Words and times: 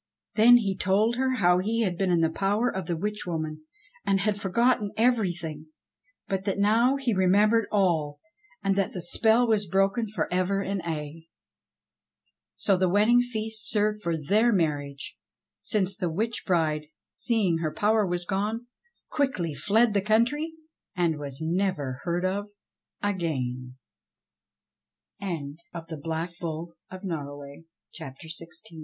Then 0.33 0.57
he 0.57 0.75
told 0.75 1.17
her 1.17 1.35
how 1.35 1.59
he 1.59 1.81
had 1.81 1.95
been 1.95 2.09
in 2.09 2.21
the 2.21 2.31
power 2.31 2.67
of 2.75 2.87
the 2.87 2.97
witch 2.97 3.27
woman 3.27 3.65
and 4.03 4.19
had 4.21 4.41
forgotten 4.41 4.91
everything, 4.97 5.67
but 6.27 6.43
that 6.45 6.57
now 6.57 6.95
he 6.95 7.13
remembered 7.13 7.67
all 7.71 8.19
and 8.63 8.75
that 8.75 8.93
the 8.93 9.01
spell 9.03 9.45
was 9.45 9.67
broken 9.67 10.07
for 10.07 10.27
ever 10.33 10.61
and 10.63 10.81
aye. 10.85 11.27
So 12.55 12.77
the 12.77 12.89
wedding 12.89 13.21
feast 13.21 13.69
served 13.69 14.01
for 14.01 14.17
their 14.17 14.51
marriage, 14.51 15.19
since 15.61 15.95
the 15.95 16.11
witch 16.11 16.45
bride, 16.47 16.87
seeing 17.11 17.59
her 17.59 17.71
power 17.71 18.03
was 18.03 18.25
gone, 18.25 18.65
quickly 19.11 19.53
fled 19.53 19.93
the 19.93 20.01
country 20.01 20.53
and 20.95 21.19
was 21.19 21.41
never 21.41 22.01